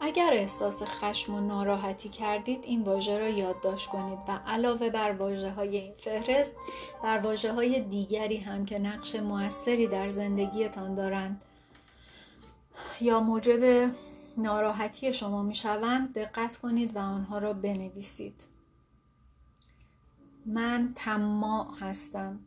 اگر 0.00 0.30
احساس 0.32 0.82
خشم 0.82 1.34
و 1.34 1.40
ناراحتی 1.40 2.08
کردید 2.08 2.64
این 2.64 2.82
واژه 2.82 3.18
را 3.18 3.28
یادداشت 3.28 3.88
کنید 3.88 4.18
و 4.28 4.40
علاوه 4.46 4.90
بر 4.90 5.12
واژه 5.12 5.50
های 5.50 5.76
این 5.76 5.94
فهرست 5.96 6.52
در 7.02 7.18
واژه 7.18 7.52
های 7.52 7.80
دیگری 7.80 8.36
هم 8.36 8.64
که 8.64 8.78
نقش 8.78 9.14
موثری 9.14 9.86
در 9.86 10.08
زندگیتان 10.08 10.94
دارند 10.94 11.42
یا 13.00 13.20
موجب 13.20 13.90
ناراحتی 14.36 15.12
شما 15.12 15.42
می 15.42 15.54
شوند 15.54 16.12
دقت 16.12 16.56
کنید 16.56 16.96
و 16.96 16.98
آنها 16.98 17.38
را 17.38 17.52
بنویسید. 17.52 18.42
من 20.46 20.92
تما 20.94 21.74
هستم. 21.80 22.40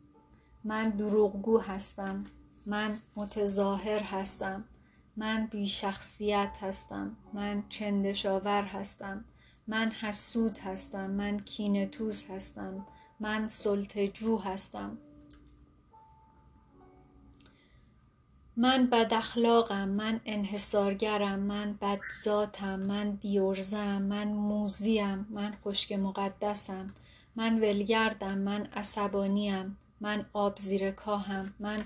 من 0.64 0.82
دروغگو 0.82 1.58
هستم. 1.58 2.24
من 2.66 2.98
متظاهر 3.16 4.02
هستم. 4.02 4.64
من 5.20 5.46
بی 5.46 5.68
شخصیت 5.68 6.50
هستم 6.60 7.16
من 7.32 7.62
چندشاور 7.68 8.62
هستم 8.62 9.24
من 9.66 9.90
حسود 9.90 10.58
هستم 10.58 11.10
من 11.10 11.40
کینتوز 11.40 12.24
هستم 12.30 12.86
من 13.20 13.48
سلطجو 13.48 14.38
هستم. 14.38 14.98
من 18.56 18.86
بد 18.86 19.14
اخلاقم 19.14 19.88
من 19.88 20.20
انحصارگرم 20.24 21.38
من 21.38 21.72
بدذاتم 21.72 22.80
من 22.80 23.12
بیورزم 23.12 24.02
من 24.02 24.28
موزیم 24.28 25.26
من 25.30 25.54
خشک 25.64 25.92
مقدسم 25.92 26.94
من 27.36 27.58
ولگردم 27.58 28.38
من 28.38 28.66
عصبانیم 28.66 29.76
من 30.00 30.26
آب 30.32 30.56
زیر 30.56 30.90
کاهم 30.90 31.54
من 31.60 31.84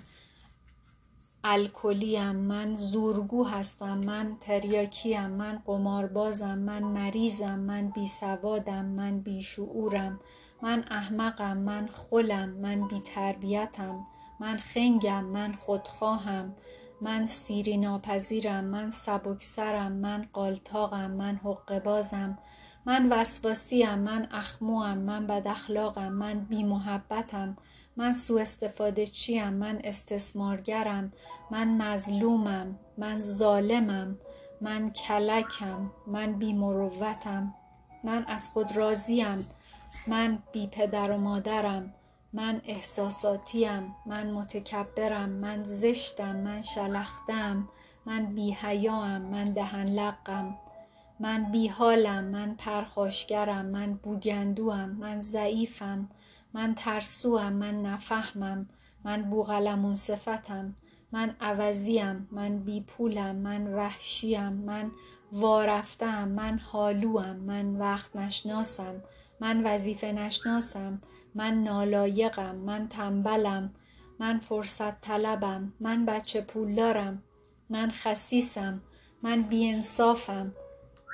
الکلیم 1.46 2.36
من 2.36 2.74
زورگو 2.74 3.44
هستم 3.44 3.98
من 3.98 4.36
تریاکیم 4.40 5.26
من 5.26 5.62
قماربازم 5.66 6.58
من 6.58 6.82
مریضم 6.82 7.58
من 7.58 7.88
بیسوادم 7.88 8.84
من 8.84 9.20
بیشعورم 9.20 10.20
من 10.62 10.84
احمقم 10.90 11.56
من 11.56 11.88
خلم 11.88 12.48
من 12.48 12.88
بیتربیتم 12.88 14.06
من 14.40 14.56
خنگم 14.56 15.24
من 15.24 15.52
خودخواهم 15.52 16.54
من 17.00 17.26
سیری 17.26 17.76
ناپذیرم 17.76 18.64
من 18.64 18.90
سبکسرم 18.90 19.92
من 19.92 20.28
قالتاقم 20.32 21.10
من 21.10 21.36
حقه 21.36 21.80
بازم 21.80 22.38
من 22.86 23.08
وسواسیم 23.12 23.98
من 23.98 24.28
اخموام 24.30 24.98
من 24.98 25.26
بد 25.26 25.48
اخلاقم 25.48 26.12
من 26.12 26.40
بی 26.40 26.64
محبتم 26.64 27.56
من 27.96 28.12
سوء 28.12 28.42
استفاده 28.42 29.06
چیم؟ 29.06 29.48
من 29.52 29.80
استثمارگرم. 29.84 31.12
من 31.50 31.68
مظلومم. 31.82 32.78
من 32.98 33.20
ظالمم. 33.20 34.18
من 34.60 34.90
کلکم. 34.90 35.90
من 36.06 36.32
بی 36.32 36.52
مروتم 36.52 37.54
من 38.04 38.24
از 38.28 38.48
خود 38.48 38.76
راضیم. 38.76 39.46
من 40.06 40.38
بی 40.52 40.66
پدر 40.66 41.10
و 41.10 41.18
مادرم. 41.18 41.94
من 42.32 42.60
احساساتیم. 42.64 43.96
من 44.06 44.30
متکبرم. 44.30 45.28
من 45.28 45.64
زشتم. 45.64 46.36
من 46.36 46.62
شلختم. 46.62 47.68
من 48.06 48.26
بی 48.26 48.52
حیام 48.52 49.20
من 49.20 49.44
دهن 49.44 49.88
لقم 49.88 50.54
من 51.20 51.44
بی 51.52 51.68
حالم 51.68 52.24
من 52.24 52.54
پرخاشگرم. 52.54 53.66
من 53.66 53.94
بوگندوام 53.94 54.88
من 54.90 55.20
ضعیفم. 55.20 56.08
من 56.54 56.74
ترسوام 56.74 57.52
من 57.52 57.82
نفهمم 57.82 58.66
من 59.04 59.22
بوغلمون 59.22 59.96
صفتم 59.96 60.74
من 61.12 61.34
عوضیم 61.40 62.28
من 62.32 62.58
بی 62.58 62.80
پولم 62.80 63.36
من 63.36 63.74
وحشیم 63.74 64.52
من 64.52 64.90
وارفتم 65.32 66.28
من 66.28 66.58
حالوام 66.58 67.36
من 67.36 67.76
وقت 67.76 68.16
نشناسم 68.16 69.02
من 69.40 69.66
وظیفه 69.66 70.12
نشناسم 70.12 71.00
من 71.34 71.64
نالایقم 71.64 72.54
من 72.54 72.88
تنبلم 72.88 73.74
من 74.20 74.38
فرصت 74.38 75.00
طلبم 75.00 75.72
من 75.80 76.06
بچه 76.06 76.40
پولدارم 76.40 77.22
من 77.70 77.90
خسیسم 77.90 78.80
من 79.22 79.42
بیانصافم. 79.42 80.52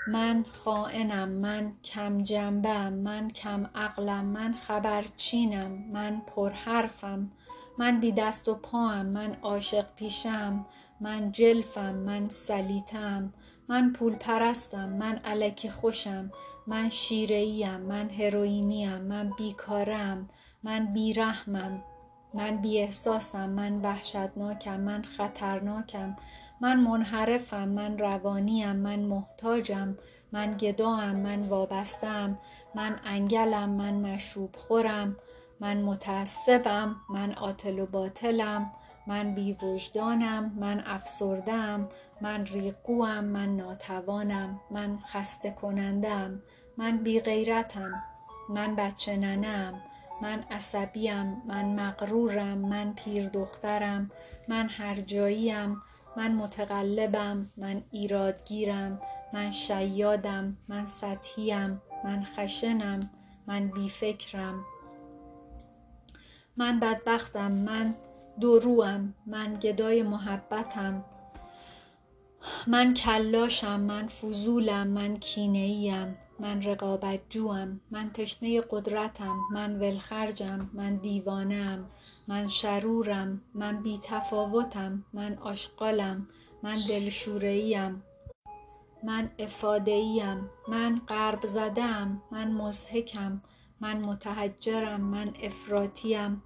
من 0.07 0.45
خائنم 0.51 1.29
من 1.29 1.73
کم 1.85 2.23
جنبم 2.23 2.93
من 2.93 3.31
کم 3.31 3.67
عقلم 3.75 4.25
من 4.25 4.55
خبرچینم 4.55 5.71
من 5.93 6.23
پرحرفم 6.27 7.31
من 7.79 8.01
بی 8.01 8.13
دست 8.13 8.49
و 8.49 8.55
پام 8.55 9.07
من 9.07 9.37
عاشق 9.43 9.87
پیشم 9.97 10.67
من 11.01 11.33
جلفم 11.33 11.95
من 11.95 12.27
سلیطم 12.29 13.33
من 13.69 13.93
پول 13.93 14.15
پرستم 14.15 14.89
من 14.89 15.21
الکی 15.25 15.71
خوشم 15.71 16.31
من 16.67 16.89
شیره 16.89 17.37
ایم 17.37 17.81
من 17.81 18.11
هروئینیم 18.11 18.99
من 18.99 19.31
بیکارم 19.39 20.29
من 20.63 20.93
بیرحمم 20.93 21.83
من 22.35 22.57
بی 22.57 22.81
احساسم 22.81 23.51
من 23.51 23.81
وحشتناکم 23.81 24.81
من 24.81 25.03
خطرناکم 25.03 26.17
من 26.61 26.77
منحرفم 26.77 27.69
من 27.69 27.99
روانیم 27.99 28.73
من 28.73 28.99
محتاجم 28.99 29.97
من 30.33 30.57
گداام 30.57 31.17
من 31.17 31.43
وابستم 31.43 32.39
من 32.75 33.01
انگلم 33.05 33.71
من 33.71 33.95
مشروب 33.95 34.57
خورم 34.57 35.17
من 35.61 35.83
متعصبم 35.83 36.97
من 37.11 37.33
عاطل 37.33 37.79
و 37.79 37.87
باطلم 37.87 38.71
من 39.07 39.35
بی 39.35 39.57
وجدانم 39.63 40.53
من 40.61 40.83
افسردم 40.87 41.89
من 42.21 42.47
ریقوام 42.47 43.25
من 43.25 43.57
ناتوانم 43.57 44.61
من 44.71 44.99
خسته 44.99 45.51
کنندم 45.51 46.43
من 46.77 46.99
بی 46.99 47.21
غیرتم 47.21 48.03
من 48.49 48.75
بچه 48.77 49.17
ننم 49.17 49.81
من 50.23 50.45
عصبیم 50.51 51.43
من 51.47 51.65
مغرورم 51.65 52.59
من 52.59 52.95
پیر 52.95 53.29
دخترم 53.29 54.11
من 54.49 54.69
هر 54.69 54.95
جاییم 54.95 55.83
من 56.17 56.35
متقلبم 56.35 57.51
من 57.57 57.83
ایرادگیرم 57.91 59.01
من 59.33 59.51
شیادم 59.51 60.57
من 60.69 60.87
سطحیم 60.87 61.83
من 62.05 62.25
خشنم 62.37 63.01
من 63.47 63.69
بیفکرم. 63.69 64.65
من 66.57 66.81
بدبختم 66.81 67.53
من 67.53 67.95
دوروام 68.41 69.15
من 69.27 69.55
گدای 69.55 70.03
محبتم. 70.03 71.05
من 72.67 72.95
کلاشم 72.95 73.81
من 73.81 74.07
فضولم 74.07 74.87
من 74.87 75.17
کینه 75.17 75.59
ایم 75.59 76.17
من 76.41 76.63
رقابت 76.63 77.21
جوم 77.29 77.81
من 77.91 78.11
تشنه 78.13 78.61
قدرتم 78.61 79.37
من 79.53 79.81
ولخرجم 79.81 80.71
من 80.73 80.97
دیوانه 80.97 81.55
ام 81.55 81.91
من 82.29 82.49
شرورم 82.49 83.41
من 83.55 83.83
بی 83.83 83.99
تفاوتم 84.03 85.05
من 85.13 85.39
آشغالم 85.39 86.29
من 86.63 86.75
دلشوره 86.89 87.49
ایم 87.49 88.03
من 89.03 89.31
افاده 89.39 89.93
ایم 89.93 90.51
من 90.69 91.01
غرب 91.09 91.47
زده 91.47 91.83
ام 91.83 92.23
من 92.31 92.53
مضحکم. 92.53 93.41
من 93.81 93.97
متحجرم. 94.07 95.01
من 95.01 95.35
افراطیم. 95.43 96.43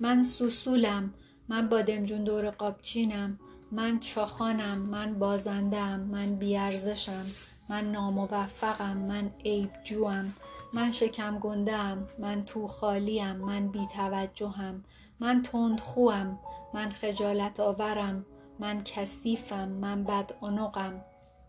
من 0.00 0.22
سوسولم. 0.22 1.14
من 1.48 1.68
بادمجون 1.68 2.24
دور 2.24 2.50
قابچینم 2.50 3.38
من 3.72 4.00
چاخانم. 4.00 4.78
من 4.78 5.18
بازنده 5.18 5.76
ام 5.76 6.00
من 6.00 6.34
بی 6.34 6.56
ارزشم 6.56 7.26
من 7.68 7.92
ناموفقم. 7.92 8.96
من 8.96 9.30
عیب 9.44 9.70
جوم 9.84 10.32
من 10.72 10.92
شکم 10.92 11.38
گنده 11.38 11.76
ام 11.76 12.06
من 12.18 12.44
تو 12.44 12.66
خالیم 12.66 13.36
من 13.36 13.68
بی 13.68 13.86
توجهم 13.86 14.84
من 15.20 15.42
تندخوام 15.42 16.38
من 16.74 16.90
خجالت 16.90 17.60
آورم 17.60 18.26
من 18.58 18.82
کثیفم 18.84 19.68
من 19.68 20.04
بدعنقم 20.04 21.00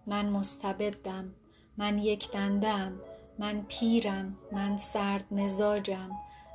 من 0.07 0.29
مستبدم 0.29 1.33
من 1.77 1.99
یک 1.99 2.31
دنده 2.31 2.67
ام 2.67 2.99
من 3.39 3.65
پیرم 3.67 4.37
من 4.51 4.77
سرد 4.77 5.25
مزاجم 5.31 6.09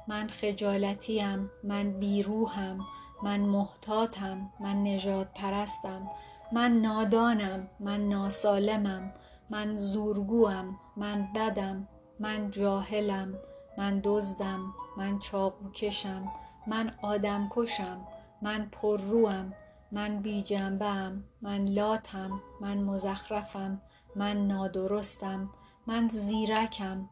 من 0.08 0.28
خجالتیم 0.28 1.50
من 1.64 1.90
بی 2.00 2.22
روحم 2.22 2.78
من 3.22 3.40
محتاطم 3.40 4.50
من 4.60 4.82
نژاد 4.82 5.30
پرستم 5.34 6.10
من 6.52 6.72
نادانم 6.72 7.68
من 7.80 8.08
ناسالمم 8.08 9.12
من 9.50 9.76
زورگوام 9.76 10.78
من 10.96 11.28
بدم 11.34 11.88
من 12.20 12.50
جاهلم 12.50 13.38
من 13.78 14.00
دزدم 14.04 14.74
من 14.96 15.18
چاقوکشم. 15.18 16.32
من 16.66 16.90
آدم 17.02 17.48
کشم 17.50 18.06
من 18.42 18.68
پرروام 18.72 19.52
من 19.92 20.20
بی 20.22 20.42
جنبه 20.42 20.86
ام 20.86 21.24
من 21.42 21.64
لاتم 21.64 22.40
من 22.60 22.84
مزخرفم 22.84 23.80
من 24.16 24.46
نادرستم 24.48 25.50
من 25.86 26.08
زیرکم 26.08 27.08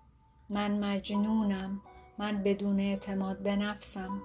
من 0.51 0.81
مجنونم 0.81 1.81
من 2.19 2.43
بدون 2.43 2.81
اعتماد 2.81 3.43
به 3.43 3.57
نفسم 3.57 4.23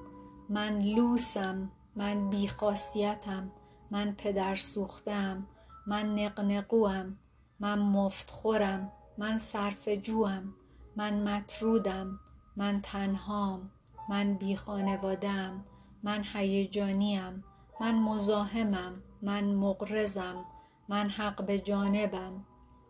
من 0.49 0.81
لوسم 0.81 1.71
من 1.95 2.29
بی 2.29 2.47
خاصیتم 2.47 3.51
من 3.91 4.15
پدرسوخته 4.17 5.11
ام 5.11 5.47
من 5.87 6.15
نقنقوام 6.15 7.17
من 7.59 7.79
مفتخورم 7.79 8.91
من 9.17 9.37
صرفه 9.37 9.97
جوم 9.97 10.53
من 10.95 11.23
مطرودم 11.23 12.19
من 12.57 12.81
تنهام. 12.81 13.71
من 14.09 14.33
بی 14.33 14.55
خانواده 14.55 15.29
ام 15.29 15.65
من 16.03 16.23
هیجانیم 16.33 17.43
من 17.81 17.95
مزاحمم 17.95 19.03
من 19.21 19.43
مغرضم 19.43 20.45
من 20.89 21.09
حق 21.09 21.45
به 21.45 21.59
جانبم 21.59 22.45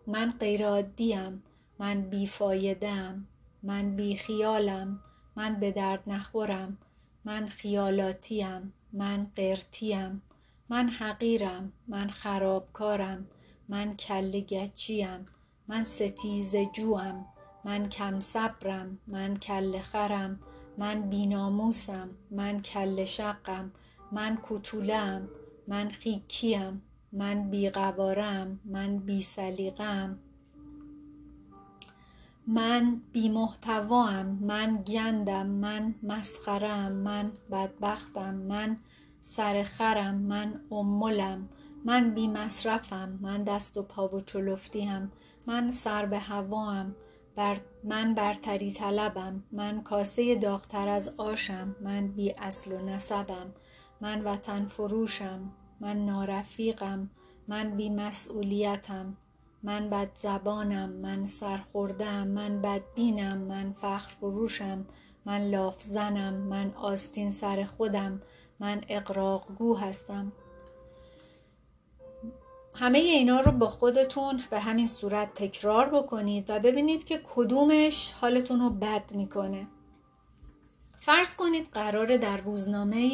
من 0.08 0.34
غیرعادیم 0.40 1.44
من 1.80 2.02
بی 2.02 2.28
فایده 2.28 2.90
ام 2.90 3.28
من 3.64 3.96
بی 3.96 4.16
خیالم 4.16 5.00
من 5.36 5.56
به 5.56 5.72
درد 5.72 6.04
نخورم 6.08 6.78
من 7.26 7.48
خیالاتیم 7.48 8.74
من 8.94 9.32
قرطیم 9.36 10.22
من 10.70 10.90
حقیرم 10.90 11.74
من 11.88 12.10
خرابکارم 12.10 13.28
من 13.70 13.96
کله 13.96 14.42
گچیم 14.42 15.28
من 15.68 15.82
ستیز 15.82 16.56
جوم 16.56 17.26
من 17.64 17.90
کم 17.90 18.20
صبرم 18.20 18.98
من 19.08 19.36
کله 19.36 19.82
خرم. 19.82 20.40
من 20.78 21.02
بیناموسم 21.10 22.10
من 22.32 22.62
کله 22.62 23.06
شقم 23.06 23.72
من 24.12 24.38
کتولم 24.44 25.28
من 25.68 25.90
خیکیم 25.90 26.82
من 27.12 27.50
بیقوارم 27.50 28.60
من 28.66 28.98
بیسلیقم. 28.98 30.20
من 32.48 33.02
بیمحتوام 33.12 34.26
من 34.26 34.84
گندم 34.84 35.48
من 35.48 35.96
مسخرم 36.04 36.92
من 36.92 37.32
بدبختم 37.52 38.34
من 38.34 38.78
سرخرم 39.22 40.16
من 40.16 40.62
امولم 40.72 41.50
من 41.86 42.13
بی 42.13 42.28
مصرفم 42.28 43.20
من 43.22 43.44
دست 43.44 43.78
و 43.78 43.84
پا 43.84 44.08
و 44.08 44.22
چلفتیم 44.22 45.12
من 45.48 45.72
سر 45.72 46.06
به 46.06 46.20
هوام 46.20 46.96
بر 47.38 47.58
من 47.84 48.13
برتری 48.13 48.71
طلبم 48.71 49.43
من 49.52 49.82
کاسه 49.82 50.36
داغتر 50.36 50.89
از 50.89 51.13
آشم 51.17 51.76
من 51.82 52.08
بی 52.08 52.32
اصل 52.32 52.71
و 52.71 52.82
نسبم 52.82 53.54
من 54.02 54.21
وطن 54.21 54.67
فروشم 54.67 55.52
من 55.80 56.06
نارفیقم 56.06 57.10
من 57.47 57.76
بی 57.76 57.89
مسئولیتم 57.89 59.17
من 59.63 59.89
بد 59.89 60.10
زبانم 60.13 60.89
من 60.89 61.28
سرخوردم 61.28 62.28
من 62.28 62.62
بدبینم 62.62 63.38
من 63.38 63.73
فخر 63.73 64.15
فروشم 64.19 64.86
من 65.26 65.41
لاف 65.41 65.82
زنم 65.82 66.34
من 66.34 66.73
آستین 66.76 67.32
سر 67.32 67.63
خودم 67.63 68.21
من 68.60 68.82
اقراقگو 68.89 69.76
هستم. 69.76 70.32
همه 72.80 72.98
اینا 72.98 73.40
رو 73.40 73.52
با 73.52 73.70
خودتون 73.70 74.44
به 74.50 74.60
همین 74.60 74.88
صورت 74.88 75.34
تکرار 75.34 75.90
بکنید 75.90 76.50
و 76.50 76.60
ببینید 76.60 77.04
که 77.04 77.22
کدومش 77.36 78.12
حالتون 78.12 78.60
رو 78.60 78.70
بد 78.70 79.12
می‌کنه. 79.13 79.68
فرض 81.00 81.36
کنید 81.36 81.70
قراره 81.74 82.18
در 82.18 82.38
روزنامه 82.38 83.12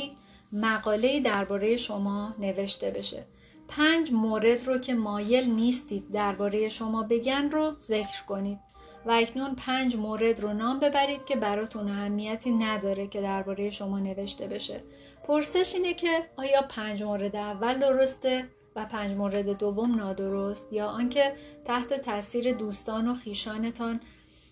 مقاله 0.52 1.20
درباره 1.20 1.76
شما 1.78 2.32
نوشته 2.40 2.92
بشه. 2.92 3.26
پنج 3.68 4.12
مورد 4.12 4.68
رو 4.68 4.78
که 4.78 4.94
مایل 4.94 5.50
نیستید 5.50 6.12
درباره 6.12 6.70
شما 6.70 7.04
بگن 7.04 7.50
رو 7.52 7.76
ذکر 7.80 8.24
کنید 8.28 8.60
و 9.06 9.12
اکنون 9.12 9.56
پنج 9.56 9.96
مورد 9.96 10.40
رو 10.40 10.54
نام 10.54 10.80
ببرید 10.80 11.26
که 11.26 11.36
براتون 11.36 11.90
اهمیتی 11.90 12.52
نداره 12.52 13.08
که 13.08 13.22
درباره 13.22 13.70
شما 13.70 14.00
نوشته 14.00 14.48
بشه. 14.48 14.84
پرسش 15.24 15.74
اینه 15.76 15.94
که 15.94 16.30
آیا 16.38 16.62
پنج 16.62 17.04
مورد 17.04 17.36
اول 17.36 17.80
درسته؟ 17.80 18.50
و 18.76 18.86
پنج 18.86 19.18
مورد 19.18 19.58
دوم 19.58 19.96
نادرست 19.96 20.74
یا 20.74 20.88
آنکه 20.88 21.34
تحت 21.66 21.94
تاثیر 21.94 22.52
دوستان 22.52 23.08
و 23.08 23.16
خیشانتان 23.16 24.00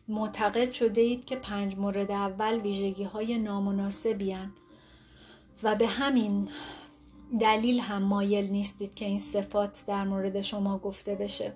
معتقد 0.07 0.71
شده 0.71 1.01
اید 1.01 1.25
که 1.25 1.36
پنج 1.36 1.77
مورد 1.77 2.12
اول 2.12 2.60
ویژگی 2.60 3.03
های 3.03 3.38
نامناسبی 3.38 4.36
و 5.63 5.75
به 5.75 5.88
همین 5.88 6.49
دلیل 7.39 7.79
هم 7.79 8.03
مایل 8.03 8.51
نیستید 8.51 8.93
که 8.93 9.05
این 9.05 9.19
صفات 9.19 9.84
در 9.88 10.03
مورد 10.03 10.41
شما 10.41 10.77
گفته 10.77 11.15
بشه. 11.15 11.55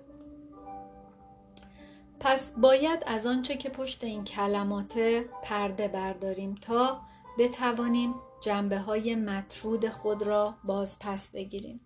پس 2.20 2.52
باید 2.52 3.02
از 3.06 3.26
آنچه 3.26 3.56
که 3.56 3.68
پشت 3.68 4.04
این 4.04 4.24
کلمات 4.24 4.98
پرده 5.42 5.88
برداریم 5.88 6.54
تا 6.54 7.00
بتوانیم 7.38 8.14
جنبه 8.40 8.78
های 8.78 9.14
مطرود 9.14 9.88
خود 9.88 10.22
را 10.22 10.54
باز 10.64 10.98
پس 10.98 11.30
بگیریم. 11.30 11.80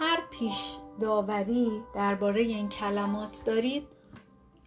هر 0.00 0.22
پیش 0.30 0.76
داوری 1.00 1.82
درباره 1.94 2.40
این 2.40 2.68
کلمات 2.68 3.42
دارید 3.44 3.86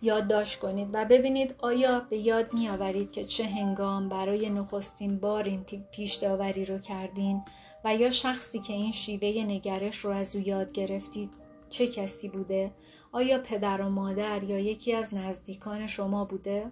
یادداشت 0.02 0.60
کنید 0.60 0.89
و 0.94 1.06
ببینید 1.06 1.56
آیا 1.60 2.00
به 2.00 2.17
یاد 2.17 2.54
می 2.54 2.70
آورید 2.70 3.12
که 3.12 3.26
چه 3.26 3.44
هنگام 3.44 4.10
برای 4.10 4.50
نخستین 4.50 5.20
بار 5.20 5.44
این 5.44 5.65
پیش 5.91 6.15
داوری 6.15 6.65
رو 6.65 6.80
کردین 6.80 7.41
و 7.86 7.96
یا 7.96 8.12
شخصی 8.12 8.60
که 8.60 8.74
این 8.74 8.91
شیوه 8.91 9.28
نگرش 9.28 9.98
رو 9.98 10.12
از 10.12 10.36
او 10.36 10.41
یاد 10.48 10.72
گرفتید 10.72 11.30
چه 11.70 11.88
کسی 11.88 12.30
بوده؟ 12.30 12.72
آیا 13.12 13.38
پدر 13.38 13.82
و 13.82 13.89
مادر 13.89 14.44
یا 14.44 14.60
یکی 14.60 14.94
از 14.94 15.13
نزدیکان 15.13 15.88
شما 15.88 16.26
بوده؟ 16.26 16.72